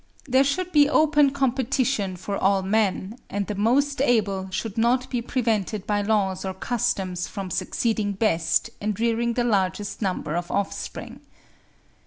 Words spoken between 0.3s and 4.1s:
should be open competition for all men; and the most